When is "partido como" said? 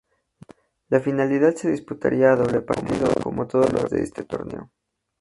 2.61-3.45